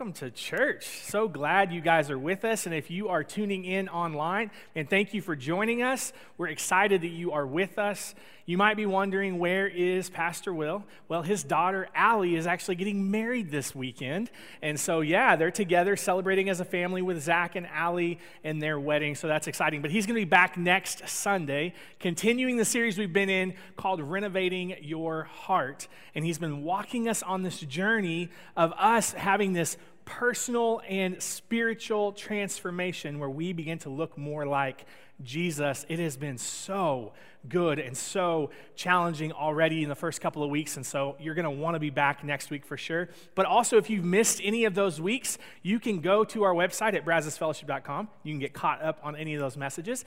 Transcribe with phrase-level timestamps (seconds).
[0.00, 1.02] welcome to church.
[1.02, 2.64] So glad you guys are with us.
[2.64, 6.14] And if you are tuning in online, and thank you for joining us.
[6.38, 8.14] We're excited that you are with us.
[8.46, 10.84] You might be wondering, where is Pastor Will?
[11.08, 14.30] Well, his daughter, Allie, is actually getting married this weekend.
[14.62, 18.80] And so, yeah, they're together celebrating as a family with Zach and Allie and their
[18.80, 19.14] wedding.
[19.14, 19.82] So that's exciting.
[19.82, 24.00] But he's going to be back next Sunday, continuing the series we've been in called
[24.00, 25.86] Renovating Your Heart.
[26.14, 29.76] And he's been walking us on this journey of us having this
[30.10, 34.84] personal and spiritual transformation where we begin to look more like
[35.22, 35.86] Jesus.
[35.88, 37.12] It has been so
[37.48, 40.76] good and so challenging already in the first couple of weeks.
[40.76, 43.08] And so you're going to want to be back next week for sure.
[43.36, 46.94] But also, if you've missed any of those weeks, you can go to our website
[46.94, 48.08] at brazosfellowship.com.
[48.24, 50.04] You can get caught up on any of those messages.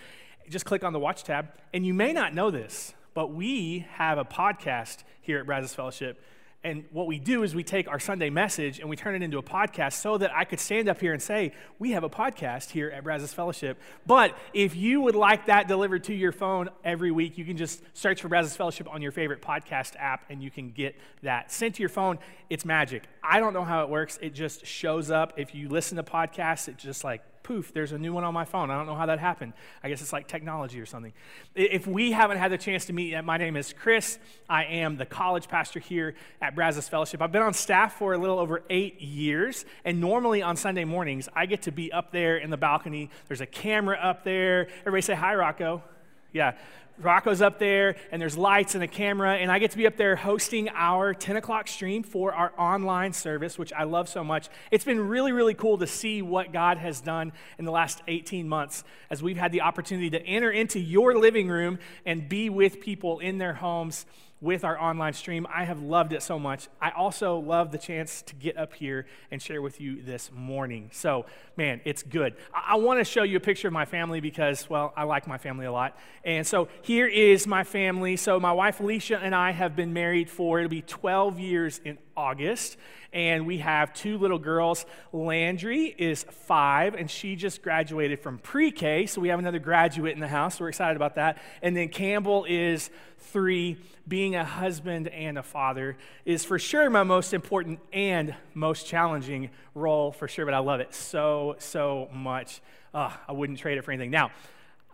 [0.49, 1.47] Just click on the watch tab.
[1.73, 6.21] And you may not know this, but we have a podcast here at Brazos Fellowship
[6.63, 9.37] and what we do is we take our Sunday message and we turn it into
[9.37, 12.69] a podcast so that I could stand up here and say, We have a podcast
[12.69, 13.77] here at Brazos Fellowship.
[14.05, 17.83] But if you would like that delivered to your phone every week, you can just
[17.93, 21.75] search for Brazos Fellowship on your favorite podcast app and you can get that sent
[21.75, 22.17] to your phone.
[22.49, 23.03] It's magic.
[23.21, 24.17] I don't know how it works.
[24.21, 25.33] It just shows up.
[25.35, 28.45] If you listen to podcasts, it just like poof, there's a new one on my
[28.45, 28.71] phone.
[28.71, 29.53] I don't know how that happened.
[29.83, 31.13] I guess it's like technology or something.
[31.53, 34.17] If we haven't had the chance to meet yet, my name is Chris.
[34.49, 37.21] I am the college pastor here at Brazos Fellowship.
[37.21, 41.29] I've been on staff for a little over eight years, and normally on Sunday mornings,
[41.35, 43.09] I get to be up there in the balcony.
[43.27, 44.67] There's a camera up there.
[44.81, 45.83] Everybody say hi, Rocco.
[46.31, 46.53] Yeah.
[47.01, 49.97] Rocco's up there, and there's lights and a camera, and I get to be up
[49.97, 54.47] there hosting our 10 o'clock stream for our online service, which I love so much.
[54.69, 58.47] It's been really, really cool to see what God has done in the last 18
[58.47, 62.79] months as we've had the opportunity to enter into your living room and be with
[62.79, 64.05] people in their homes
[64.43, 65.47] with our online stream.
[65.51, 66.67] I have loved it so much.
[66.81, 70.89] I also love the chance to get up here and share with you this morning.
[70.91, 72.35] So, man, it's good.
[72.53, 75.27] I, I want to show you a picture of my family because, well, I like
[75.27, 75.97] my family a lot.
[76.25, 78.17] And so here is my family.
[78.17, 81.97] So, my wife Alicia and I have been married for, it'll be 12 years in
[82.17, 82.75] August.
[83.13, 84.85] And we have two little girls.
[85.11, 89.05] Landry is five, and she just graduated from pre K.
[89.05, 90.59] So we have another graduate in the house.
[90.59, 91.37] We're excited about that.
[91.61, 93.77] And then Campbell is three.
[94.05, 99.49] Being a husband and a father is for sure my most important and most challenging
[99.75, 100.43] role, for sure.
[100.43, 102.61] But I love it so, so much.
[102.93, 104.11] Oh, I wouldn't trade it for anything.
[104.11, 104.31] Now,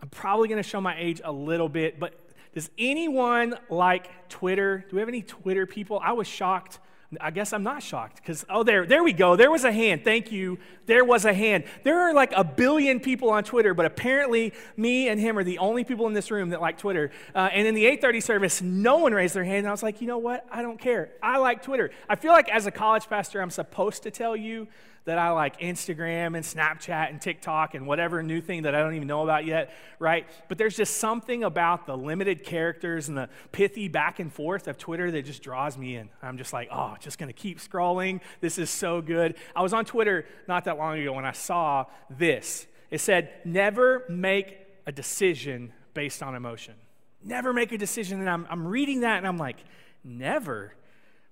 [0.00, 2.14] I'm probably going to show my age a little bit, but
[2.54, 4.84] does anyone like Twitter?
[4.88, 6.00] Do we have any Twitter people?
[6.02, 6.78] I was shocked
[7.20, 9.34] I guess I'm not shocked because, oh, there, there we go.
[9.34, 10.04] There was a hand.
[10.04, 10.58] Thank you.
[10.86, 11.64] There was a hand.
[11.82, 15.58] There are like a billion people on Twitter, but apparently me and him are the
[15.58, 17.10] only people in this room that like Twitter.
[17.34, 19.58] Uh, and in the 830 service, no one raised their hand.
[19.58, 20.46] And I was like, you know what?
[20.52, 21.10] I don't care.
[21.20, 21.90] I like Twitter.
[22.08, 24.68] I feel like as a college pastor, I'm supposed to tell you
[25.04, 28.94] that I like Instagram and Snapchat and TikTok and whatever new thing that I don't
[28.94, 30.26] even know about yet, right?
[30.48, 34.76] But there's just something about the limited characters and the pithy back and forth of
[34.76, 36.10] Twitter that just draws me in.
[36.22, 38.20] I'm just like, oh, just gonna keep scrolling.
[38.40, 39.36] This is so good.
[39.56, 42.66] I was on Twitter not that long ago when I saw this.
[42.90, 46.74] It said, never make a decision based on emotion.
[47.22, 48.20] Never make a decision.
[48.20, 49.58] And I'm, I'm reading that and I'm like,
[50.04, 50.74] never?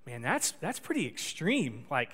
[0.06, 1.86] Man, that's, that's pretty extreme.
[1.90, 2.12] Like,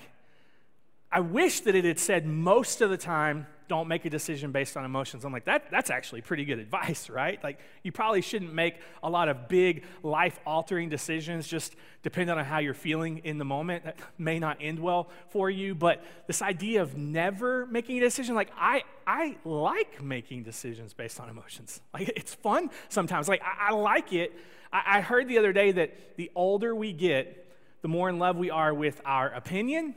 [1.15, 4.75] I wish that it had said most of the time, don't make a decision based
[4.75, 5.23] on emotions.
[5.23, 7.41] I'm like, that, that's actually pretty good advice, right?
[7.41, 12.43] Like, you probably shouldn't make a lot of big life altering decisions just depending on
[12.43, 13.85] how you're feeling in the moment.
[13.85, 15.73] That may not end well for you.
[15.73, 21.21] But this idea of never making a decision, like, I, I like making decisions based
[21.21, 21.79] on emotions.
[21.93, 23.29] Like, it's fun sometimes.
[23.29, 24.37] Like, I, I like it.
[24.73, 27.47] I, I heard the other day that the older we get,
[27.83, 29.95] the more in love we are with our opinion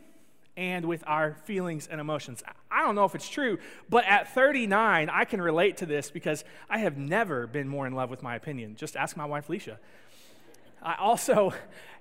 [0.59, 2.43] and with our feelings and emotions.
[2.69, 3.59] I don't know if it's true,
[3.89, 7.93] but at 39, I can relate to this because I have never been more in
[7.93, 8.75] love with my opinion.
[8.75, 9.77] Just ask my wife, Leisha.
[10.83, 11.53] I also,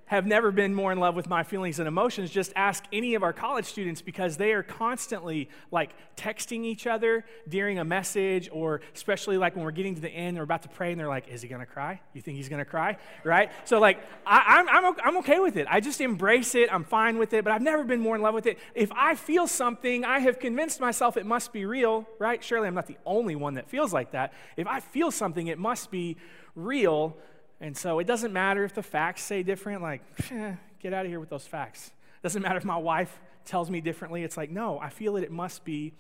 [0.08, 2.32] have never been more in love with my feelings and emotions.
[2.32, 7.26] Just ask any of our college students because they are constantly like texting each other
[7.48, 10.70] during a message, or especially like when we're getting to the end, we're about to
[10.70, 12.02] pray and they're like, Is he gonna cry?
[12.14, 12.98] You think he's gonna cry?
[13.24, 13.52] Right?
[13.66, 15.68] So, like, I, am I'm, I'm okay with it.
[15.70, 16.74] I just embrace it.
[16.74, 18.58] I'm fine with it, but I've never been more in love with it.
[18.76, 22.44] If I feel something, I have convinced myself it must be real, right?
[22.44, 24.34] Surely I'm not the only one that feels like that.
[24.56, 26.18] If I feel something, it must be
[26.56, 27.18] real.
[27.60, 30.02] And so it doesn't matter if the facts say different, like,
[30.32, 31.88] eh, get out of here with those facts.
[31.88, 34.24] It doesn't matter if my wife tells me differently.
[34.24, 35.94] It's like, no, I feel it, it must be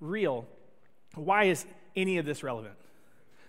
[0.00, 0.46] real.
[1.14, 1.66] Why is
[1.96, 2.74] any of this relevant?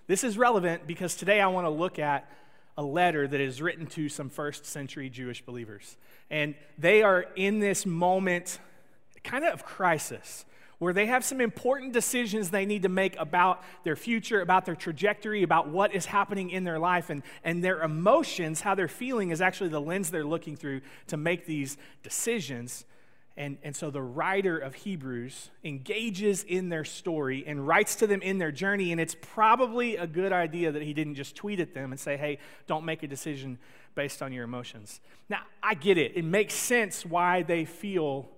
[0.07, 2.29] This is relevant because today I want to look at
[2.77, 5.97] a letter that is written to some first century Jewish believers.
[6.29, 8.59] And they are in this moment
[9.23, 10.45] kind of crisis
[10.81, 14.73] where they have some important decisions they need to make about their future, about their
[14.73, 19.29] trajectory, about what is happening in their life, and, and their emotions, how they're feeling,
[19.29, 22.85] is actually the lens they're looking through to make these decisions.
[23.37, 28.23] And, and so the writer of Hebrews engages in their story and writes to them
[28.23, 28.91] in their journey.
[28.91, 32.17] And it's probably a good idea that he didn't just tweet at them and say,
[32.17, 33.59] hey, don't make a decision
[33.93, 34.99] based on your emotions.
[35.29, 36.13] Now, I get it.
[36.15, 38.31] It makes sense why they feel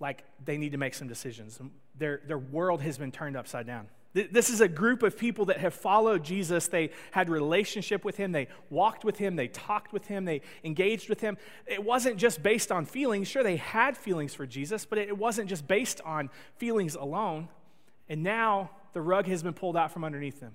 [0.00, 1.58] like they need to make some decisions.
[1.96, 3.88] Their, their world has been turned upside down.
[4.14, 6.66] This is a group of people that have followed Jesus.
[6.66, 8.32] They had relationship with him.
[8.32, 9.36] They walked with him.
[9.36, 10.24] They talked with him.
[10.24, 11.36] They engaged with him.
[11.66, 13.28] It wasn't just based on feelings.
[13.28, 17.48] Sure, they had feelings for Jesus, but it wasn't just based on feelings alone.
[18.08, 20.54] And now the rug has been pulled out from underneath them.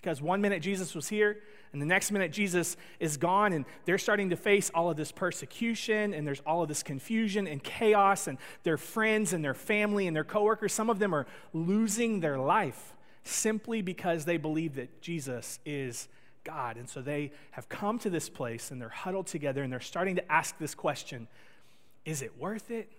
[0.00, 1.38] Because one minute Jesus was here,
[1.72, 5.12] and the next minute Jesus is gone, and they're starting to face all of this
[5.12, 10.06] persecution, and there's all of this confusion and chaos, and their friends and their family
[10.06, 15.02] and their coworkers, some of them are losing their life simply because they believe that
[15.02, 16.08] Jesus is
[16.44, 16.76] God.
[16.76, 20.16] And so they have come to this place and they're huddled together and they're starting
[20.16, 21.28] to ask this question
[22.04, 22.90] Is it worth it?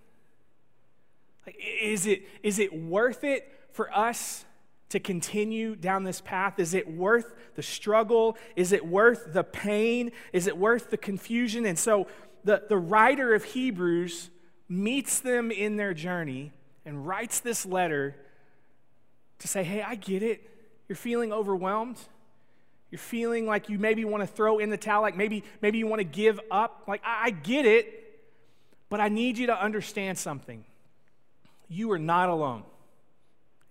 [1.45, 4.45] Like, is, it is it worth it for us
[4.89, 6.59] to continue down this path?
[6.59, 8.37] Is it worth the struggle?
[8.55, 10.11] Is it worth the pain?
[10.33, 11.65] Is it worth the confusion?
[11.65, 12.07] And so
[12.43, 14.29] the, the writer of Hebrews
[14.67, 16.51] meets them in their journey
[16.85, 18.15] and writes this letter
[19.39, 20.49] to say, hey, I get it.
[20.87, 21.97] You're feeling overwhelmed.
[22.91, 25.85] You're feeling like you maybe want to throw in the towel, like maybe, maybe you
[25.85, 26.85] want to give up.
[26.87, 28.19] Like, I, I get it,
[28.89, 30.65] but I need you to understand something.
[31.67, 32.63] You are not alone.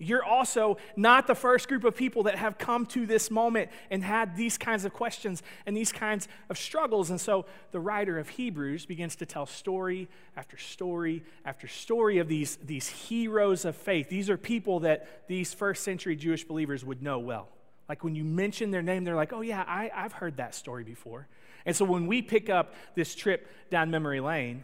[0.00, 4.04] You're also not the first group of people that have come to this moment and
[4.04, 7.10] had these kinds of questions and these kinds of struggles.
[7.10, 12.28] And so the writer of Hebrews begins to tell story after story after story of
[12.28, 14.08] these, these heroes of faith.
[14.08, 17.48] These are people that these first century Jewish believers would know well.
[17.88, 20.84] Like when you mention their name, they're like, oh, yeah, I, I've heard that story
[20.84, 21.26] before.
[21.66, 24.62] And so when we pick up this trip down memory lane,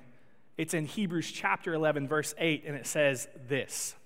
[0.56, 3.96] it's in Hebrews chapter 11, verse 8, and it says this.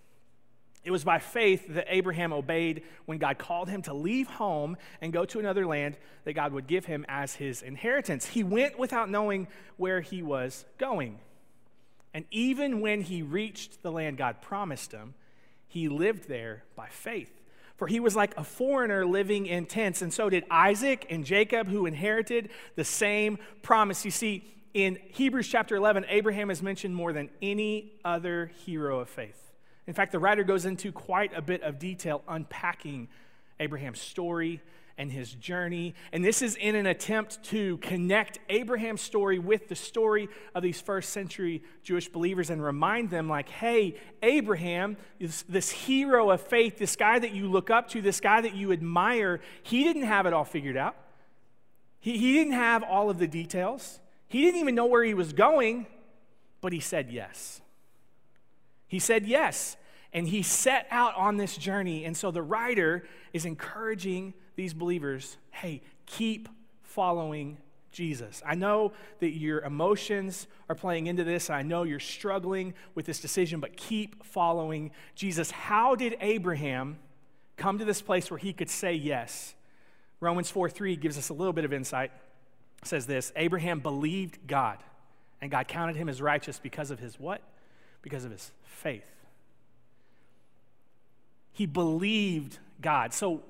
[0.85, 5.13] It was by faith that Abraham obeyed when God called him to leave home and
[5.13, 8.27] go to another land that God would give him as his inheritance.
[8.27, 11.19] He went without knowing where he was going.
[12.15, 15.15] And even when he reached the land God promised him,
[15.67, 17.31] he lived there by faith.
[17.77, 21.69] For he was like a foreigner living in tents, and so did Isaac and Jacob,
[21.69, 24.05] who inherited the same promise.
[24.05, 29.09] You see, in Hebrews chapter 11, Abraham is mentioned more than any other hero of
[29.09, 29.48] faith.
[29.88, 33.08] In fact, the writer goes into quite a bit of detail unpacking
[33.58, 34.61] Abraham's story
[34.99, 35.94] and his journey.
[36.12, 40.79] And this is in an attempt to connect Abraham's story with the story of these
[40.79, 46.76] first century Jewish believers and remind them, like, hey, Abraham, this, this, hero of faith,
[46.76, 50.26] this guy that you look up to, this guy that you admire, he didn't have
[50.26, 50.97] it all figured out.
[51.99, 54.00] He, he didn't have all of the details.
[54.28, 55.87] He didn't even know where he was going,
[56.61, 57.62] but he said yes.
[58.87, 59.76] He said yes,
[60.12, 62.05] and he set out on this journey.
[62.05, 66.49] And so the writer is encouraging these believers hey, keep
[66.83, 67.59] following
[67.91, 68.43] Jesus.
[68.47, 71.50] I know that your emotions are playing into this.
[71.50, 75.50] I know you're struggling with this decision, but keep following Jesus.
[75.50, 76.99] How did Abraham
[77.57, 79.55] come to this place where he could say yes?
[80.21, 82.12] Romans 4 3 gives us a little bit of insight.
[82.83, 84.79] It says this Abraham believed God,
[85.41, 87.43] and God counted him as righteous because of his what?
[88.03, 89.18] Because of his faith.
[91.59, 93.12] He believed God.
[93.12, 93.43] So,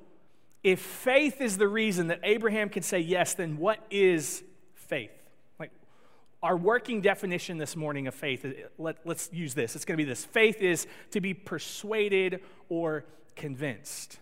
[0.65, 5.11] if faith is the reason that Abraham can say yes, then what is faith?
[5.61, 5.71] Like
[6.43, 9.77] our working definition this morning of faith, is let, us use this.
[9.77, 13.05] It's going to be this faith is to be persuaded or
[13.37, 14.19] convinced.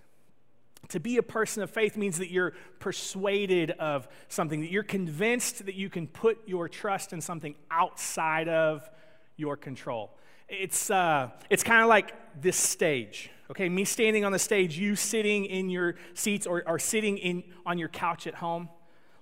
[0.88, 5.64] To be a person of faith means that you're persuaded of something, that you're convinced
[5.64, 8.90] that you can put your trust in something outside of
[9.37, 10.11] your control.
[10.49, 13.69] It's, uh, it's kind of like this stage, okay?
[13.69, 17.79] Me standing on the stage, you sitting in your seats or, or sitting in, on
[17.79, 18.69] your couch at home.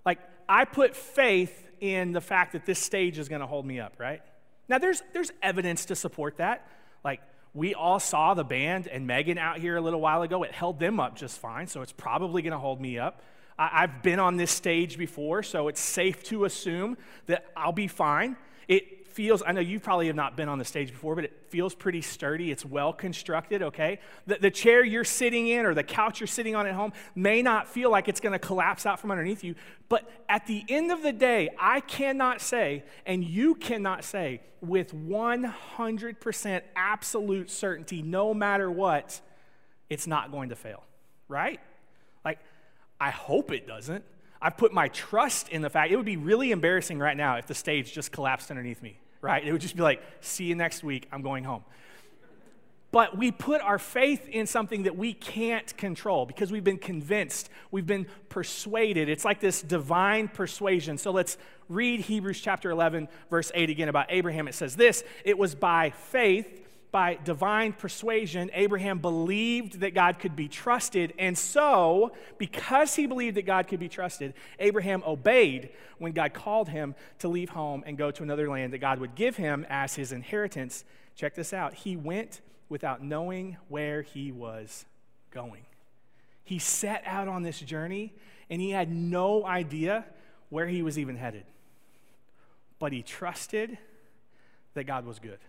[0.04, 3.81] Like, I put faith in the fact that this stage is going to hold me
[3.81, 4.23] up, right?
[4.69, 6.66] Now, there's, there's evidence to support that.
[7.04, 7.21] Like,
[7.52, 10.43] we all saw the band and Megan out here a little while ago.
[10.43, 13.23] It held them up just fine, so it's probably going to hold me up.
[13.57, 17.87] I, have been on this stage before, so it's safe to assume that I'll be
[17.87, 18.37] fine.
[18.66, 21.33] It feels, I know you probably have not been on the stage before, but it
[21.49, 22.50] feels pretty sturdy.
[22.50, 24.00] It's well constructed, okay?
[24.26, 27.40] The, the chair you're sitting in or the couch you're sitting on at home may
[27.40, 29.54] not feel like it's to collapse out from underneath you,
[29.88, 34.92] but at the end of the day, I cannot say, and you cannot say with
[34.92, 39.21] 100% absolute certainty, no matter what,
[39.88, 40.83] it's not going to fail,
[41.28, 41.61] right?
[42.25, 42.40] Like,
[43.00, 44.04] I hope it doesn't.
[44.42, 47.47] I've put my trust in the fact it would be really embarrassing right now if
[47.47, 49.45] the stage just collapsed underneath me right?
[49.45, 51.64] It would just be like, see you next week, I'm going home.
[52.93, 57.50] But we put our faith in something that we can't control because we've been convinced,
[57.73, 59.09] we've been persuaded.
[59.09, 60.99] It's like this divine persuasion.
[60.99, 61.37] So let's
[61.69, 64.47] read Hebrews chapter 11, verse 8 again about Abraham.
[64.47, 66.63] It says this It was by faith
[66.94, 71.12] by divine persuasion, Abraham believed that God could be trusted.
[71.18, 76.68] And so, because he believed that God could be trusted, Abraham obeyed when God called
[76.68, 79.96] him to leave home and go to another land that God would give him as
[79.96, 80.84] his inheritance.
[81.16, 81.74] Check this out.
[81.74, 84.84] He went without knowing where he was
[85.32, 85.66] going.
[86.44, 88.14] He set out on this journey
[88.48, 90.04] and he had no idea
[90.48, 91.46] where he was even headed.
[92.78, 93.78] But he trusted
[94.74, 95.40] that God was good.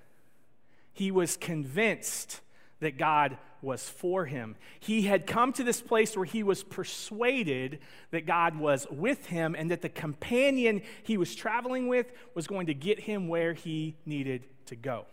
[0.95, 2.39] He was convinced
[2.79, 4.55] that God was for him.
[4.79, 7.79] He had come to this place where he was persuaded
[8.11, 12.67] that God was with him and that the companion he was traveling with was going
[12.67, 15.05] to get him where he needed to go.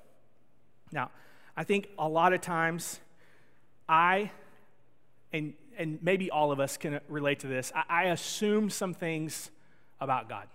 [0.93, 1.11] Now,
[1.57, 3.01] I think a lot of times
[3.89, 4.31] I,
[5.33, 9.51] and, and maybe all of us can relate to this, I, I assume some things
[10.01, 10.47] about God.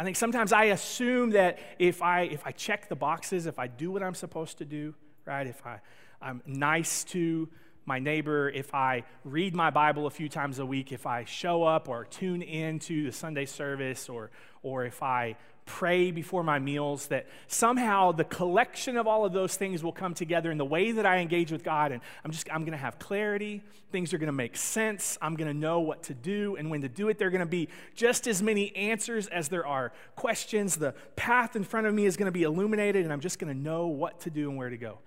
[0.00, 3.66] I think sometimes I assume that if I, if I check the boxes, if I
[3.66, 4.94] do what I'm supposed to do,
[5.26, 5.80] right, if I,
[6.22, 7.50] I'm nice to
[7.84, 11.64] my neighbor, if I read my Bible a few times a week, if I show
[11.64, 14.30] up or tune in to the Sunday service, or,
[14.62, 15.36] or if I
[15.70, 20.14] pray before my meals, that somehow the collection of all of those things will come
[20.14, 21.92] together in the way that I engage with God.
[21.92, 23.62] And I'm just, I'm going to have clarity.
[23.92, 25.16] Things are going to make sense.
[25.22, 27.18] I'm going to know what to do and when to do it.
[27.18, 30.74] There are going to be just as many answers as there are questions.
[30.74, 33.54] The path in front of me is going to be illuminated, and I'm just going
[33.54, 34.98] to know what to do and where to go.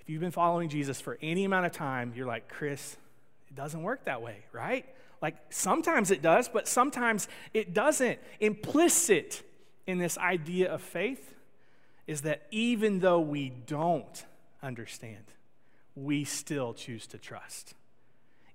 [0.00, 2.96] If you've been following Jesus for any amount of time, you're like, Chris,
[3.48, 4.86] it doesn't work that way, right?
[5.22, 8.18] Like sometimes it does, but sometimes it doesn't.
[8.40, 9.44] Implicit
[9.90, 11.34] in this idea of faith
[12.06, 14.24] is that even though we don't
[14.62, 15.24] understand,
[15.94, 17.74] we still choose to trust.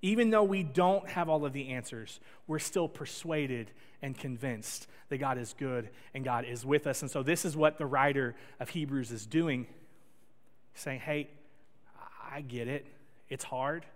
[0.02, 3.70] Even though we don't have all of the answers, we're still persuaded
[4.02, 7.02] and convinced that God is good and God is with us.
[7.02, 9.66] And so, this is what the writer of Hebrews is doing
[10.74, 11.28] saying, Hey,
[12.30, 12.86] I get it.
[13.28, 13.86] It's hard.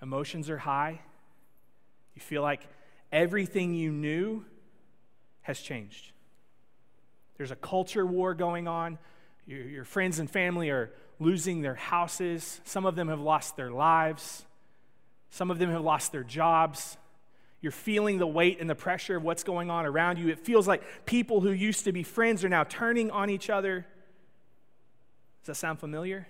[0.00, 1.00] Emotions are high.
[2.14, 2.62] You feel like
[3.12, 4.44] everything you knew
[5.42, 6.13] has changed.
[7.36, 8.98] There's a culture war going on.
[9.46, 12.60] Your, your, friends and family are losing their houses.
[12.64, 14.44] Some of them have lost their lives.
[15.30, 16.96] Some of them have lost their jobs.
[17.60, 20.28] You're feeling the weight and the pressure of what's going on around you.
[20.28, 23.86] It feels like people who used to be friends are now turning on each other.
[25.42, 26.26] Does that sound familiar?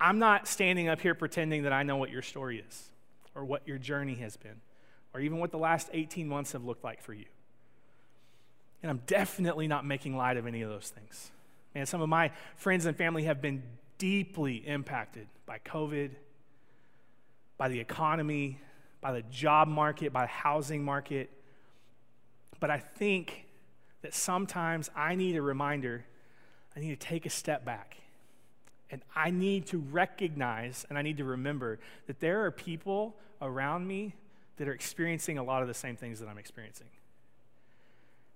[0.00, 2.90] I'm not standing up here pretending that I know what your story is
[3.34, 4.60] or what your journey has been
[5.18, 7.24] or even what the last 18 months have looked like for you.
[8.84, 11.32] And I'm definitely not making light of any of those things.
[11.74, 13.64] And some of my friends and family have been
[13.98, 16.10] deeply impacted by COVID,
[17.56, 18.60] by the economy,
[19.00, 21.30] by the job market, by the housing market.
[22.60, 23.44] But I think
[24.02, 26.04] that sometimes I need a reminder,
[26.76, 27.96] I need to take a step back.
[28.88, 33.84] And I need to recognize and I need to remember that there are people around
[33.88, 34.14] me
[34.58, 36.88] that are experiencing a lot of the same things that I'm experiencing.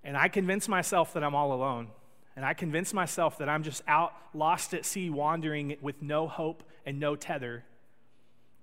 [0.02, 1.88] And I convince myself that I'm all alone.
[2.34, 6.62] And I convince myself that I'm just out lost at sea, wandering with no hope
[6.86, 7.64] and no tether.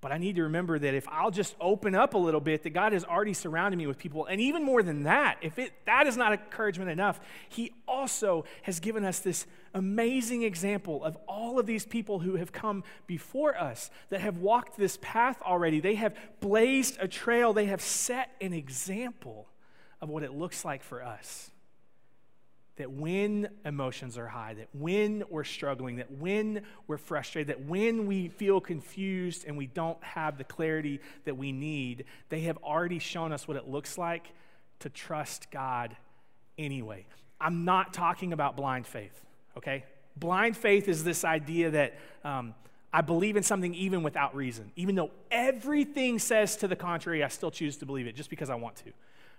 [0.02, 2.70] But I need to remember that if I'll just open up a little bit, that
[2.72, 4.26] God has already surrounded me with people.
[4.26, 8.80] And even more than that, if it, that is not encouragement enough, He also has
[8.80, 13.90] given us this amazing example of all of these people who have come before us,
[14.10, 15.80] that have walked this path already.
[15.80, 19.48] They have blazed a trail, they have set an example
[20.02, 21.52] of what it looks like for us
[22.80, 28.08] that when emotions are high, that when we're struggling, that when we're frustrated, that when
[28.08, 32.98] we feel confused and we don't have the clarity that we need, they have already
[32.98, 34.28] shown us what it looks like
[34.80, 35.98] to trust God
[36.58, 37.06] anyway.
[37.42, 39.26] I'm not talking about blind faith,
[39.60, 39.84] okay?
[40.18, 42.56] Blind faith is this idea that um,
[42.92, 44.72] I believe in something even without reason.
[44.76, 48.50] Even though everything says to the contrary, I still choose to believe it just because
[48.50, 48.92] I want to.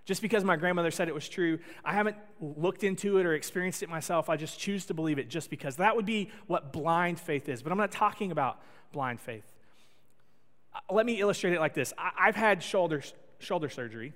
[0.05, 3.83] Just because my grandmother said it was true, I haven't looked into it or experienced
[3.83, 4.29] it myself.
[4.29, 5.77] I just choose to believe it just because.
[5.77, 7.63] That would be what blind faith is.
[7.63, 8.61] But I'm not talking about
[8.93, 9.45] blind faith.
[10.75, 13.03] Uh, let me illustrate it like this I, have had shoulder,
[13.41, 14.13] shoulder surgery,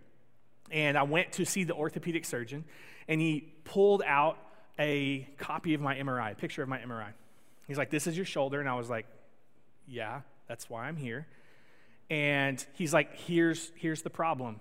[0.71, 2.65] and I went to see the orthopedic surgeon,
[3.09, 4.39] and he pulled out
[4.78, 7.12] a copy of my MRI, a picture of my MRI.
[7.66, 8.61] He's like, This is your shoulder.
[8.61, 9.07] And I was like,
[9.87, 11.26] Yeah, that's why I'm here.
[12.11, 14.61] And he's like, Here's, here's the problem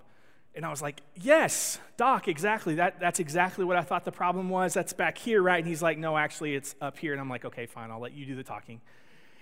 [0.55, 2.75] and I was like, Yes, Doc, exactly.
[2.75, 4.73] That, that's exactly what I thought the problem was.
[4.73, 5.57] That's back here, right?
[5.57, 7.11] And he's like, No, actually, it's up here.
[7.11, 8.81] And I'm like, Okay, fine, I'll let you do the talking.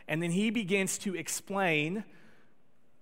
[0.07, 2.03] And then he begins to explain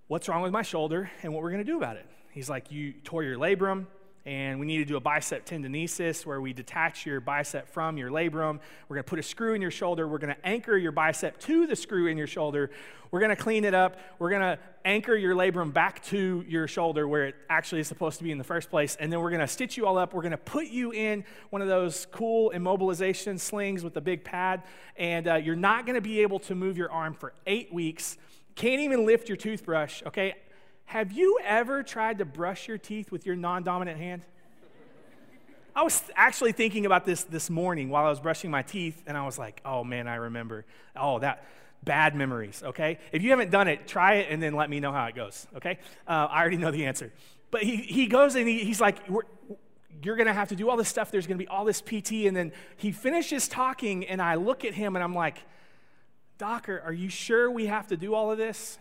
[0.08, 2.06] what's wrong with my shoulder and what we're going to do about it.
[2.32, 3.86] He's like, You tore your labrum
[4.26, 8.10] and we need to do a bicep tenodesis where we detach your bicep from your
[8.10, 8.60] labrum.
[8.88, 10.06] We're going to put a screw in your shoulder.
[10.06, 12.70] We're going to anchor your bicep to the screw in your shoulder.
[13.10, 13.98] We're going to clean it up.
[14.18, 18.18] We're going to anchor your labrum back to your shoulder where it actually is supposed
[18.18, 18.96] to be in the first place.
[19.00, 20.12] And then we're going to stitch you all up.
[20.12, 24.22] We're going to put you in one of those cool immobilization slings with a big
[24.22, 24.62] pad.
[24.96, 28.18] And uh, you're not going to be able to move your arm for eight weeks.
[28.54, 30.34] Can't even lift your toothbrush, okay?
[30.90, 34.22] Have you ever tried to brush your teeth with your non dominant hand?
[35.72, 39.16] I was actually thinking about this this morning while I was brushing my teeth, and
[39.16, 40.64] I was like, oh man, I remember.
[40.96, 41.46] Oh, that
[41.84, 42.98] bad memories, okay?
[43.12, 45.46] If you haven't done it, try it and then let me know how it goes,
[45.58, 45.78] okay?
[46.08, 47.12] Uh, I already know the answer.
[47.52, 48.96] But he, he goes and he, he's like,
[50.02, 51.12] you're going to have to do all this stuff.
[51.12, 52.26] There's going to be all this PT.
[52.26, 55.38] And then he finishes talking, and I look at him and I'm like,
[56.36, 58.80] Docker, are you sure we have to do all of this?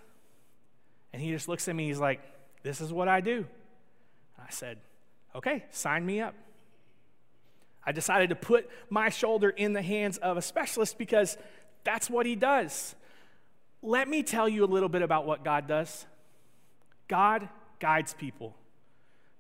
[1.14, 2.22] And he just looks at me, he's like,
[2.64, 3.46] This is what I do.
[4.38, 4.78] I said,
[5.36, 6.36] Okay, sign me up.
[7.86, 11.38] I decided to put my shoulder in the hands of a specialist because
[11.84, 12.96] that's what he does.
[13.82, 16.06] Let me tell you a little bit about what God does.
[17.08, 17.50] God
[17.80, 18.56] guides people,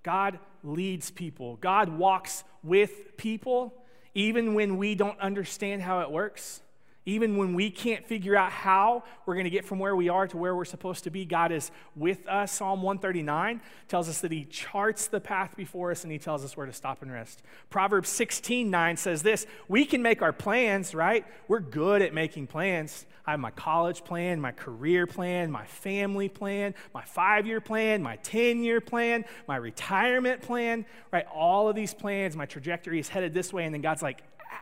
[0.01, 3.73] God leads people, God walks with people,
[4.15, 6.61] even when we don't understand how it works.
[7.09, 10.27] Even when we can't figure out how we're going to get from where we are
[10.27, 12.51] to where we're supposed to be, God is with us.
[12.51, 16.55] Psalm 139 tells us that He charts the path before us and He tells us
[16.55, 17.41] where to stop and rest.
[17.71, 21.25] Proverbs 16 9 says this We can make our plans, right?
[21.47, 23.07] We're good at making plans.
[23.25, 28.03] I have my college plan, my career plan, my family plan, my five year plan,
[28.03, 31.25] my 10 year plan, my retirement plan, right?
[31.33, 33.65] All of these plans, my trajectory is headed this way.
[33.65, 34.21] And then God's like,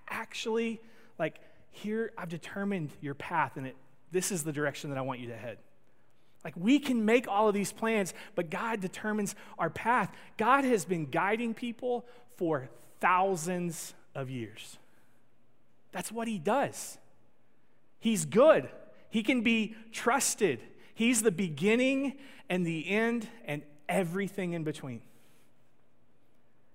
[0.09, 0.79] actually,
[1.19, 1.39] like,
[1.77, 3.75] here I've determined your path, and it,
[4.11, 5.57] this is the direction that I want you to head.
[6.43, 10.11] Like we can make all of these plans, but God determines our path.
[10.37, 12.05] God has been guiding people
[12.37, 14.77] for thousands of years.
[15.91, 16.97] That's what He does.
[17.99, 18.69] He's good,
[19.09, 20.59] He can be trusted.
[20.93, 22.17] He's the beginning
[22.49, 25.01] and the end and everything in between.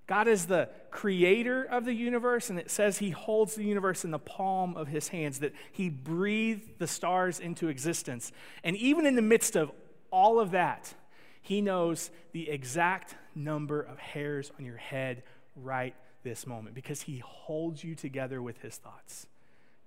[0.06, 4.10] God is the creator of the universe, and it says he holds the universe in
[4.10, 8.32] the palm of his hands, that he breathed the stars into existence.
[8.64, 9.70] And even in the midst of
[10.10, 10.94] all of that,
[11.40, 15.22] he knows the exact number of hairs on your head
[15.56, 19.26] right this moment because he holds you together with his thoughts.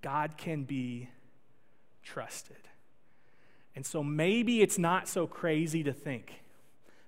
[0.02, 1.10] God can be
[2.04, 2.58] trusted.
[3.76, 6.42] And so maybe it's not so crazy to think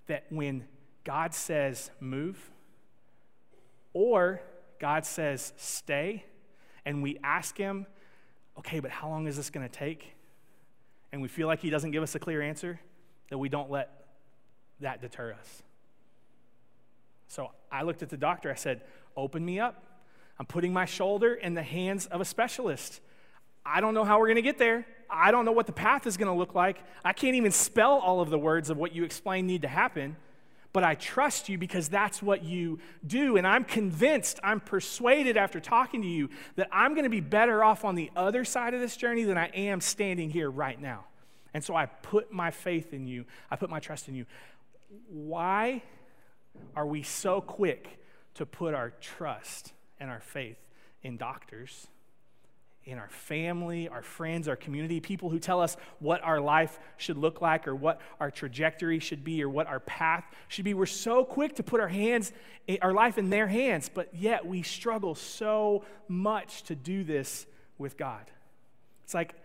[0.07, 0.65] that when
[1.03, 2.51] God says move,
[3.97, 4.39] or
[4.79, 6.23] God says, stay,
[6.85, 7.87] and we ask Him,
[8.59, 10.13] okay, but how long is this going to take?
[11.11, 12.79] And we feel like He doesn't give us a clear answer,
[13.31, 14.05] that we don't let
[14.81, 15.63] that deter us.
[17.27, 18.51] So I looked at the doctor.
[18.51, 18.81] I said,
[19.15, 19.83] open me up.
[20.37, 23.01] I'm putting my shoulder in the hands of a specialist.
[23.65, 24.85] I don't know how we're going to get there.
[25.09, 26.77] I don't know what the path is going to look like.
[27.03, 30.17] I can't even spell all of the words of what you explain need to happen
[30.77, 33.35] but I trust you because that's what you do.
[33.35, 37.63] And I'm convinced, I'm persuaded after talking to you that I'm going to be better
[37.63, 41.05] off on the other side of this journey than I am standing here right now.
[41.55, 44.27] And so I put my faith in you, I put my trust in you.
[45.09, 45.81] Why
[46.75, 47.99] are we so quick
[48.35, 50.59] to put our trust and our faith
[51.01, 51.87] in doctors?
[52.87, 57.17] In our family, our friends, our community, people who tell us what our life should
[57.17, 60.73] look like or what our trajectory should be or what our path should be.
[60.73, 62.31] We're so quick to put our hands,
[62.69, 67.45] eh, our life in their hands, but yet we struggle so much to do this
[67.77, 68.31] with God.
[69.03, 69.35] It's like,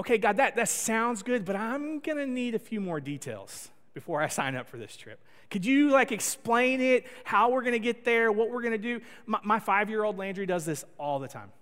[0.00, 4.20] okay, God, that, that sounds good, but I'm to need a few more details before
[4.20, 5.22] I sign up for this trip.
[5.48, 9.00] Could you like explain it, how we're to get there, what we're to do?
[9.26, 11.52] My, my five year old Landry does this all the time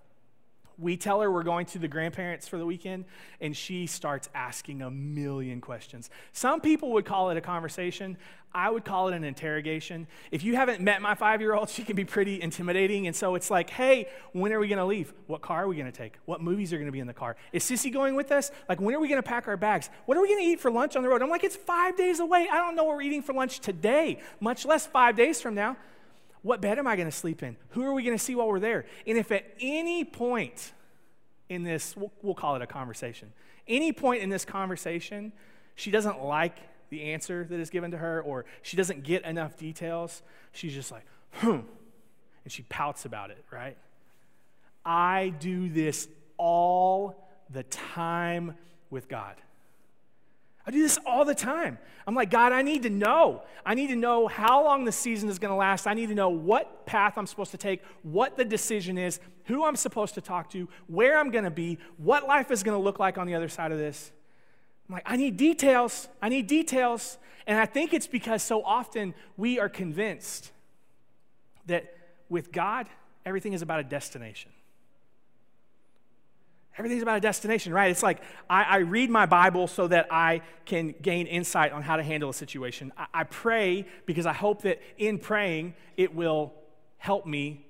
[0.79, 3.05] we tell her we're going to the grandparents for the weekend,
[3.41, 6.09] and she starts asking a million questions.
[6.31, 8.17] Some people would call it a conversation.
[8.53, 10.07] I would call it an interrogation.
[10.31, 13.05] If you haven't met my five year old, she can be pretty intimidating.
[13.05, 15.13] And so it's like, hey, when are we going to leave?
[15.27, 16.17] What car are we going to take?
[16.25, 17.35] What movies are going to be in the car?
[17.53, 18.51] Is Sissy going with us?
[18.67, 19.89] Like, when are we going to pack our bags?
[20.05, 21.21] What are we going to eat for lunch on the road?
[21.21, 22.47] I'm like, it's five days away.
[22.51, 25.77] I don't know what we're eating for lunch today, much less five days from now.
[26.41, 27.57] What bed am I going to sleep in?
[27.71, 28.85] Who are we going to see while we're there?
[29.05, 30.71] And if at any point
[31.49, 33.33] in this, we'll, we'll, call it a conversation,
[33.67, 35.33] any point in this conversation,
[35.75, 36.57] she doesn't like
[36.89, 40.21] the answer that is given to her or she doesn't get enough details,
[40.51, 41.59] she's just like, hmm,
[42.43, 43.77] and she pouts about it, right?
[44.85, 48.55] I do this all the time
[48.89, 49.35] with God.
[50.69, 51.79] I do this all the time.
[52.05, 53.41] I'm like, God, I need to know.
[53.65, 55.87] I need to know how long the season is going to last.
[55.87, 59.65] I need to know what path I'm supposed to take, what the decision is, who
[59.65, 62.83] I'm supposed to talk to, where I'm going to be, what life is going to
[62.83, 64.11] look like on the other side of this.
[64.87, 66.07] I'm like, I need details.
[66.21, 67.17] I need details.
[67.47, 70.51] And I think it's because so often we are convinced
[71.65, 71.95] that
[72.29, 72.85] with God,
[73.25, 74.51] everything is about a destination.
[76.79, 77.91] Everything's about a destination, right?
[77.91, 81.97] It's like I, I, read my Bible so that I can gain insight on how
[81.97, 82.93] to handle a situation.
[82.97, 86.53] I, I pray because I hope that in praying it will
[86.97, 87.65] help me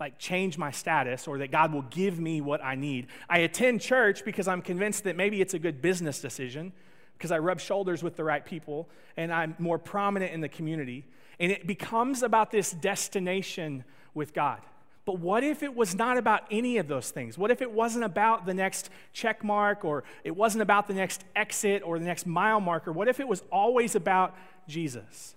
[0.00, 3.06] like change my status or that God will give me what I need.
[3.28, 6.72] I attend church because I'm convinced that maybe it's a good business decision
[7.16, 11.06] because I rub shoulders with the right people and I'm more prominent in the community.
[11.38, 14.62] And it becomes about this destination with God.
[15.08, 17.38] But what if it was not about any of those things?
[17.38, 21.24] What if it wasn't about the next check mark or it wasn't about the next
[21.34, 22.92] exit or the next mile marker?
[22.92, 24.36] What if it was always about
[24.68, 25.34] Jesus?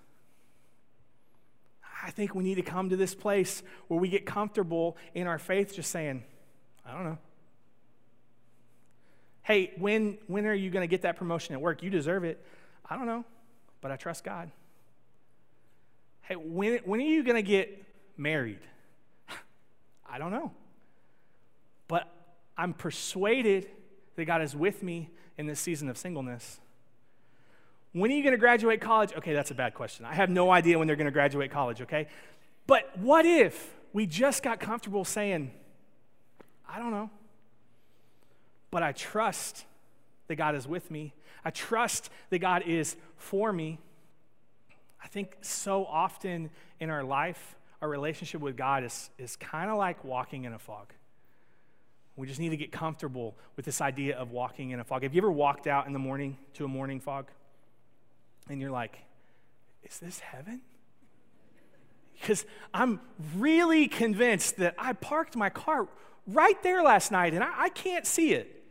[2.04, 5.38] I think we need to come to this place where we get comfortable in our
[5.38, 6.22] faith just saying,
[6.84, 7.18] I don't know.
[9.42, 11.82] Hey, when, when are you going to get that promotion at work?
[11.82, 12.44] You deserve it.
[12.90, 13.24] I don't know,
[13.80, 14.50] but I trust God.
[16.20, 17.82] Hey, when, when are you going to get
[18.18, 18.60] married?
[20.12, 20.52] I don't know.
[21.88, 22.06] But
[22.56, 23.66] I'm persuaded
[24.16, 26.60] that God is with me in this season of singleness.
[27.92, 29.12] When are you going to graduate college?
[29.14, 30.04] Okay, that's a bad question.
[30.04, 32.08] I have no idea when they're going to graduate college, okay?
[32.66, 35.50] But what if we just got comfortable saying,
[36.68, 37.10] I don't know,
[38.70, 39.64] but I trust
[40.28, 41.12] that God is with me.
[41.44, 43.78] I trust that God is for me.
[45.02, 49.76] I think so often in our life, our relationship with God is, is kind of
[49.76, 50.92] like walking in a fog.
[52.14, 55.02] We just need to get comfortable with this idea of walking in a fog.
[55.02, 57.26] Have you ever walked out in the morning to a morning fog?
[58.48, 58.98] And you're like,
[59.82, 60.60] is this heaven?
[62.20, 63.00] Because I'm
[63.36, 65.88] really convinced that I parked my car
[66.28, 68.62] right there last night and I, I can't see it.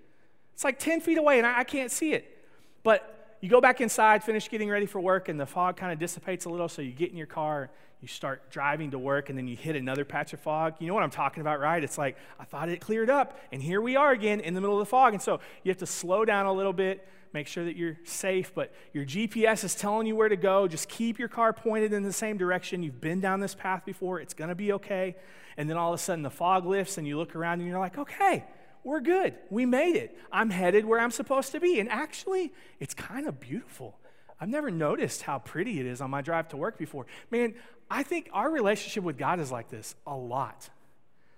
[0.53, 2.45] It's like 10 feet away and I, I can't see it.
[2.83, 5.99] But you go back inside, finish getting ready for work, and the fog kind of
[5.99, 9.37] dissipates a little, so you get in your car you start driving to work and
[9.37, 10.73] then you hit another patch of fog.
[10.79, 11.83] You know what I'm talking about, right?
[11.83, 14.75] It's like, I thought it cleared up, and here we are again in the middle
[14.75, 15.13] of the fog.
[15.13, 18.53] And so you have to slow down a little bit, make sure that you're safe,
[18.55, 20.67] but your GPS is telling you where to go.
[20.67, 22.81] Just keep your car pointed in the same direction.
[22.81, 25.15] You've been down this path before, it's going to be okay.
[25.55, 27.79] And then all of a sudden the fog lifts, and you look around and you're
[27.79, 28.45] like, okay,
[28.83, 29.35] we're good.
[29.49, 30.17] We made it.
[30.31, 31.79] I'm headed where I'm supposed to be.
[31.79, 33.97] And actually, it's kind of beautiful.
[34.39, 37.05] I've never noticed how pretty it is on my drive to work before.
[37.29, 37.53] Man,
[37.89, 40.69] I think our relationship with God is like this a lot.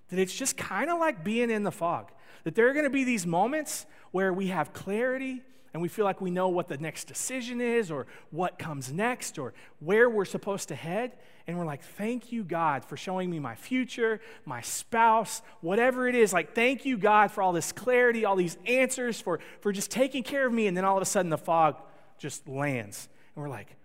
[0.09, 2.11] That it's just kind of like being in the fog.
[2.45, 5.41] That there are going to be these moments where we have clarity
[5.73, 9.39] and we feel like we know what the next decision is or what comes next
[9.39, 11.13] or where we're supposed to head.
[11.47, 16.13] And we're like, thank you, God, for showing me my future, my spouse, whatever it
[16.13, 16.31] is.
[16.31, 20.21] Like, thank you, God, for all this clarity, all these answers, for, for just taking
[20.21, 20.67] care of me.
[20.67, 21.77] And then all of a sudden the fog
[22.19, 23.09] just lands.
[23.35, 23.75] And we're like,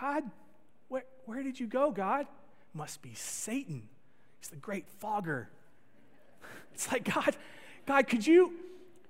[0.00, 0.22] God,
[0.88, 2.26] where, where did you go, God?
[2.74, 3.88] Must be Satan.
[4.38, 5.48] He's the great fogger.
[6.74, 7.34] It's like, God,
[7.86, 8.52] God, could you,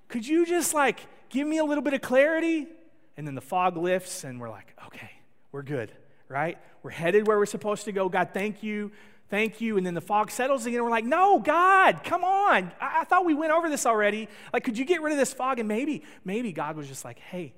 [0.07, 2.67] Could you just like give me a little bit of clarity?
[3.15, 5.11] And then the fog lifts, and we're like, Okay,
[5.51, 5.91] we're good,
[6.29, 6.57] right?
[6.83, 8.09] We're headed where we're supposed to go.
[8.09, 8.91] God, thank you.
[9.29, 9.77] Thank you.
[9.77, 10.77] And then the fog settles again.
[10.77, 12.71] And we're like, no, God, come on.
[12.79, 14.29] I-, I thought we went over this already.
[14.53, 15.59] Like, could you get rid of this fog?
[15.59, 17.53] And maybe, maybe God was just like, hey,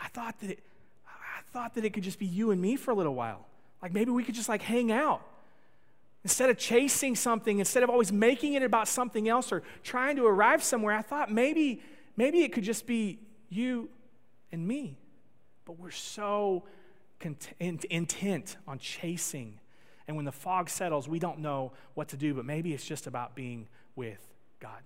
[0.00, 0.60] I thought that it,
[1.06, 3.46] I thought that it could just be you and me for a little while.
[3.82, 5.20] Like maybe we could just like hang out.
[6.22, 10.24] Instead of chasing something, instead of always making it about something else or trying to
[10.24, 11.82] arrive somewhere, I thought maybe,
[12.16, 13.88] maybe it could just be you
[14.52, 14.98] and me.
[15.64, 16.64] But we're so
[17.20, 19.58] content, intent on chasing.
[20.06, 23.06] And when the fog settles, we don't know what to do, but maybe it's just
[23.06, 24.20] about being with
[24.60, 24.82] God.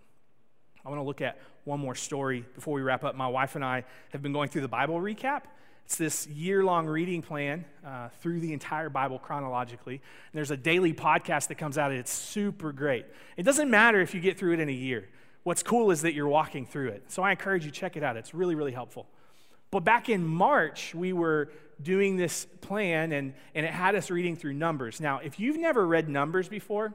[0.85, 3.15] I want to look at one more story before we wrap up.
[3.15, 5.43] My wife and I have been going through the Bible recap.
[5.85, 9.95] It's this year long reading plan uh, through the entire Bible chronologically.
[9.95, 13.07] And there's a daily podcast that comes out, and it's super great.
[13.37, 15.09] It doesn't matter if you get through it in a year.
[15.43, 17.05] What's cool is that you're walking through it.
[17.09, 18.17] So I encourage you, check it out.
[18.17, 19.07] It's really, really helpful.
[19.71, 21.51] But back in March, we were
[21.83, 25.01] doing this plan, and, and it had us reading through Numbers.
[25.01, 26.93] Now, if you've never read Numbers before,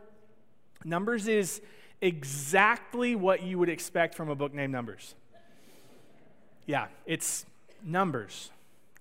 [0.83, 1.61] Numbers is
[2.01, 5.15] exactly what you would expect from a book named Numbers.
[6.65, 7.45] Yeah, it's
[7.83, 8.51] Numbers.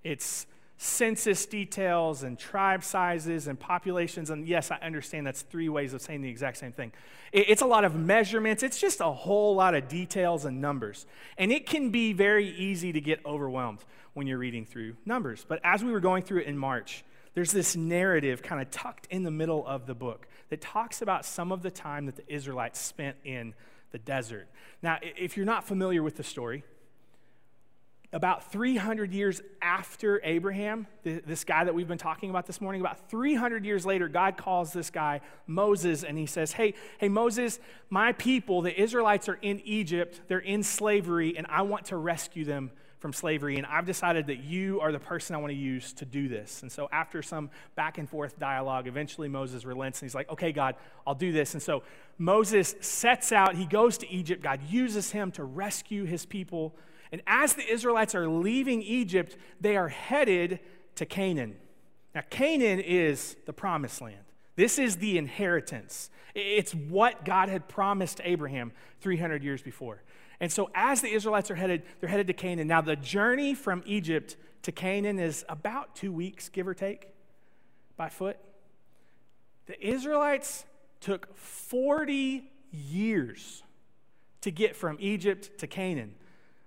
[0.05, 0.47] It's
[0.83, 4.31] census details and tribe sizes and populations.
[4.31, 6.91] And yes, I understand that's three ways of saying the exact same thing.
[7.33, 11.07] It's a lot of measurements, it's just a whole lot of details and numbers.
[11.39, 13.79] And it can be very easy to get overwhelmed
[14.15, 15.47] when you're reading through numbers.
[15.47, 19.07] But as we were going through it in March, there's this narrative kind of tucked
[19.07, 22.35] in the middle of the book that talks about some of the time that the
[22.35, 23.55] Israelites spent in
[23.93, 24.49] the desert.
[24.83, 26.65] Now, if you're not familiar with the story,
[28.13, 33.09] about 300 years after Abraham, this guy that we've been talking about this morning, about
[33.09, 38.13] 300 years later, God calls this guy Moses and he says, Hey, hey, Moses, my
[38.13, 42.71] people, the Israelites are in Egypt, they're in slavery, and I want to rescue them
[42.99, 43.57] from slavery.
[43.57, 46.63] And I've decided that you are the person I want to use to do this.
[46.63, 50.53] And so, after some back and forth dialogue, eventually Moses relents and he's like, Okay,
[50.53, 51.55] God, I'll do this.
[51.55, 51.83] And so,
[52.19, 54.43] Moses sets out, he goes to Egypt.
[54.43, 56.75] God uses him to rescue his people
[57.13, 60.59] and as the Israelites are leaving Egypt, they are headed
[60.97, 61.57] to Canaan.
[62.15, 64.25] Now, Canaan is the promised land.
[64.57, 66.11] This is the inheritance.
[66.35, 70.03] It's what God had promised Abraham 300 years before.
[70.41, 72.67] And so, as the Israelites are headed, they're headed to Canaan.
[72.67, 77.09] Now, the journey from Egypt to Canaan is about two weeks, give or take,
[77.97, 78.39] by foot.
[79.67, 80.65] The Israelites
[81.01, 83.63] took 40 years
[84.41, 86.15] to get from Egypt to Canaan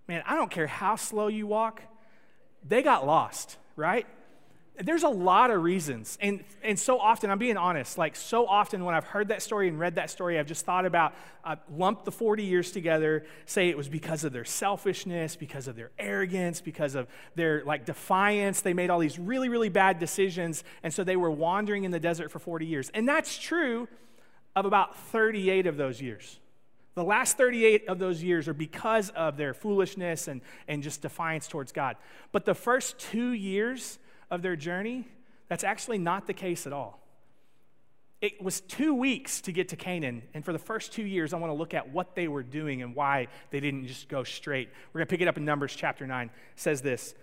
[0.08, 1.82] man, I don't care how slow you walk,
[2.68, 4.08] they got lost, right?
[4.78, 6.18] There's a lot of reasons.
[6.20, 9.70] And, and so often, I'm being honest, like so often when I've heard that story
[9.70, 11.13] and read that story, I've just thought about,
[11.46, 15.78] uh, lump the 40 years together, say it was because of their selfishness, because of
[15.78, 18.60] their arrogance, because of their like defiance.
[18.60, 20.65] They made all these really, really bad decisions.
[20.84, 22.91] And so they were wandering in the desert for 40 years.
[22.94, 23.88] And that's true
[24.58, 26.39] of about 38 of those years.
[26.95, 31.47] The last 38 of those years are because of their foolishness and, and just defiance
[31.47, 31.97] towards God.
[32.31, 33.99] But the first two years
[34.31, 35.08] of their journey,
[35.49, 37.01] that's actually not the case at all.
[38.21, 41.38] It was two weeks to get to Canaan, and for the first two years, I
[41.38, 44.69] want to look at what they were doing and why they didn't just go straight.
[44.93, 46.27] We're going to pick it up in Numbers chapter 9.
[46.27, 47.13] It says this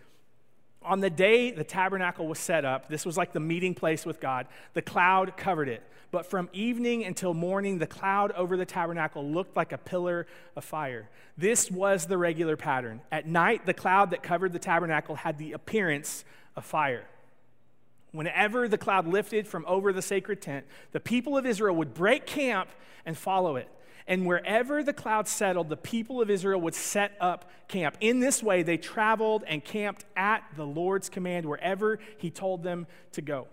[0.84, 4.20] On the day the tabernacle was set up, this was like the meeting place with
[4.20, 9.26] God, the cloud covered it but from evening until morning, the cloud over the tabernacle
[9.26, 11.08] looked like a pillar of fire.
[11.38, 13.00] This was the regular pattern.
[13.10, 17.06] At night, the cloud that covered the tabernacle had the appearance of fire.
[18.12, 22.26] Whenever the cloud lifted from over the sacred tent, the people of Israel would break
[22.26, 22.68] camp
[23.06, 23.68] and follow it.
[24.06, 27.96] And wherever the cloud settled, the people of Israel would set up camp.
[28.00, 32.86] In this way, they traveled and camped at the Lord's command wherever He told them
[33.12, 33.48] to go.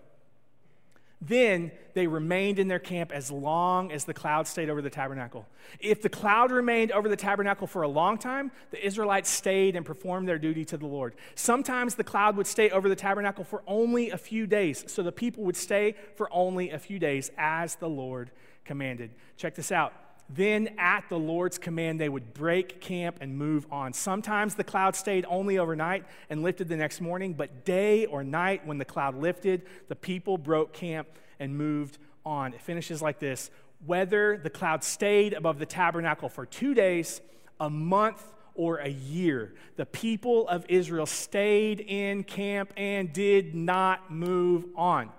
[1.22, 5.46] Then they remained in their camp as long as the cloud stayed over the tabernacle.
[5.78, 9.84] If the cloud remained over the tabernacle for a long time, the Israelites stayed and
[9.84, 11.14] performed their duty to the Lord.
[11.34, 15.12] Sometimes the cloud would stay over the tabernacle for only a few days, so the
[15.12, 18.30] people would stay for only a few days as the Lord
[18.64, 19.10] commanded.
[19.36, 19.92] Check this out.
[20.32, 23.92] Then, at the Lord's command, they would break camp and move on.
[23.92, 28.64] Sometimes the cloud stayed only overnight and lifted the next morning, but day or night,
[28.64, 31.08] when the cloud lifted, the people broke camp
[31.40, 32.54] and moved on.
[32.54, 33.50] It finishes like this
[33.84, 37.20] Whether the cloud stayed above the tabernacle for two days,
[37.58, 38.22] a month,
[38.54, 45.10] or a year, the people of Israel stayed in camp and did not move on.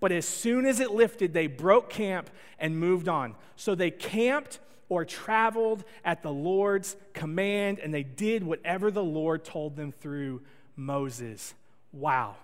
[0.00, 3.36] But as soon as it lifted, they broke camp and moved on.
[3.56, 4.58] So they camped
[4.88, 10.40] or traveled at the Lord's command, and they did whatever the Lord told them through
[10.74, 11.54] Moses.
[11.92, 12.36] Wow.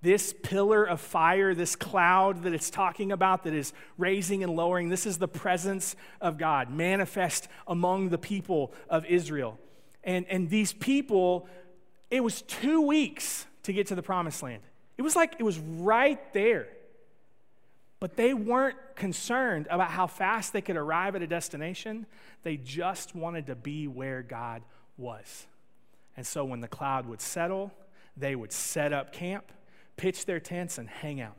[0.00, 4.88] This pillar of fire, this cloud that it's talking about that is raising and lowering,
[4.88, 9.58] this is the presence of God manifest among the people of Israel.
[10.04, 11.48] And, and these people,
[12.10, 14.62] it was two weeks to get to the promised land.
[14.98, 16.68] It was like it was right there.
[18.00, 22.06] But they weren't concerned about how fast they could arrive at a destination.
[22.42, 24.62] They just wanted to be where God
[24.96, 25.46] was.
[26.16, 27.72] And so when the cloud would settle,
[28.16, 29.50] they would set up camp,
[29.96, 31.36] pitch their tents, and hang out.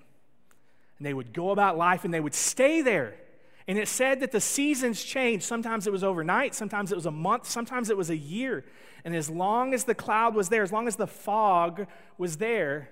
[0.98, 3.16] And they would go about life and they would stay there.
[3.68, 5.46] And it said that the seasons changed.
[5.46, 8.66] Sometimes it was overnight, sometimes it was a month, sometimes it was a year.
[9.06, 12.90] And as long as the cloud was there, as long as the fog was there,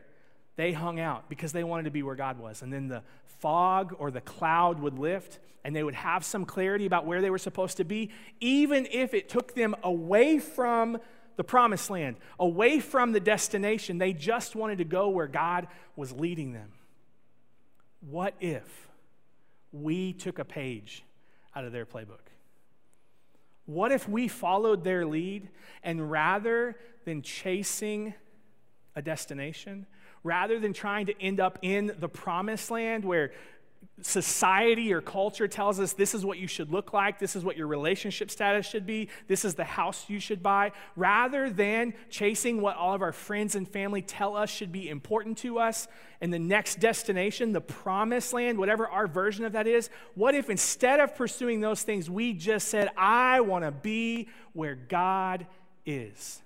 [0.57, 2.61] they hung out because they wanted to be where God was.
[2.61, 3.03] And then the
[3.39, 7.29] fog or the cloud would lift and they would have some clarity about where they
[7.29, 10.97] were supposed to be, even if it took them away from
[11.35, 13.99] the promised land, away from the destination.
[13.99, 16.71] They just wanted to go where God was leading them.
[18.01, 18.87] What if
[19.71, 21.03] we took a page
[21.55, 22.31] out of their playbook?
[23.65, 25.49] What if we followed their lead
[25.83, 28.13] and rather than chasing
[28.95, 29.85] a destination,
[30.27, 33.31] rather than trying to end up in the promised land where
[34.01, 37.57] society or culture tells us this is what you should look like, this is what
[37.57, 42.61] your relationship status should be, this is the house you should buy, rather than chasing
[42.61, 45.87] what all of our friends and family tell us should be important to us
[46.19, 50.49] and the next destination, the promised land, whatever our version of that is, what if
[50.49, 55.47] instead of pursuing those things, we just said, I want to be where God
[55.85, 56.41] is?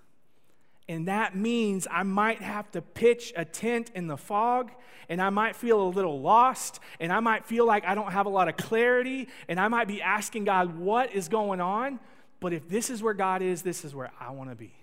[0.92, 4.72] And that means I might have to pitch a tent in the fog,
[5.08, 8.26] and I might feel a little lost, and I might feel like I don't have
[8.26, 12.02] a lot of clarity, and I might be asking God, what is going on?
[12.42, 14.74] But if this is where God is, this is where I want to be.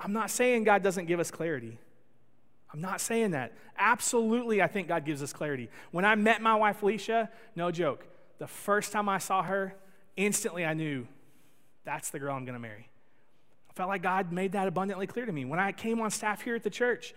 [0.00, 1.78] I'm not saying God doesn't give us clarity.
[2.72, 3.52] I'm not saying that.
[3.78, 5.70] Absolutely, I think God gives us clarity.
[5.92, 8.04] When I met my wife, Felicia, no joke,
[8.38, 9.76] the first time I saw her,
[10.16, 11.06] instantly I knew
[11.84, 12.88] that's the girl I'm going to marry
[13.78, 15.44] felt like God made that abundantly clear to me.
[15.44, 17.14] When I came on staff here at the church,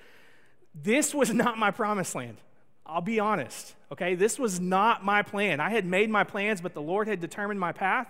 [0.75, 2.37] this was not my promised land.
[2.85, 4.13] I'll be honest, okay?
[4.13, 5.59] This was not my plan.
[5.59, 8.07] I had made my plans, but the Lord had determined my path.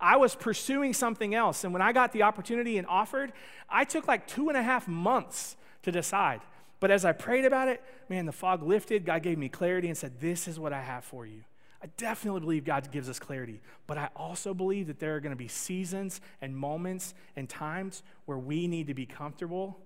[0.00, 1.62] I was pursuing something else.
[1.62, 3.34] And when I got the opportunity and offered,
[3.68, 6.40] I took like two and a half months to decide.
[6.80, 9.04] But as I prayed about it, man, the fog lifted.
[9.04, 11.42] God gave me clarity and said, This is what I have for you.
[11.82, 15.32] I definitely believe God gives us clarity, but I also believe that there are going
[15.32, 19.78] to be seasons and moments and times where we need to be comfortable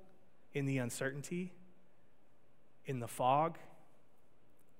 [0.52, 1.52] in the uncertainty,
[2.87, 3.59] in the fog,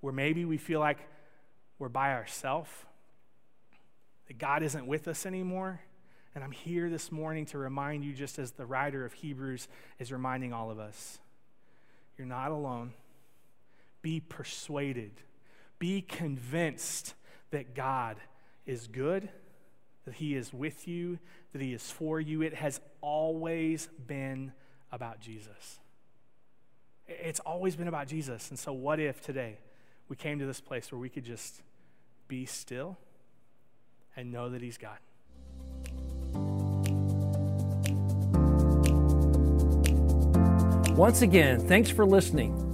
[0.01, 0.99] where maybe we feel like
[1.79, 2.71] we're by ourselves,
[4.27, 5.81] that God isn't with us anymore.
[6.35, 9.69] And I'm here this morning to remind you, just as the writer of Hebrews
[10.01, 11.21] is reminding all of us,
[12.19, 12.93] you're not alone.
[14.03, 15.13] Be persuaded
[15.85, 17.13] be convinced
[17.51, 18.17] that God
[18.65, 19.29] is good,
[20.07, 21.19] that He is with you,
[21.53, 22.41] that He is for you.
[22.41, 24.55] It has always been
[24.91, 25.81] about Jesus.
[27.07, 28.49] It's always been about Jesus.
[28.49, 29.59] And so, what if today
[30.09, 31.61] we came to this place where we could just
[32.29, 32.97] be still
[34.17, 34.97] and know that He's God?
[40.97, 42.74] Once again, thanks for listening.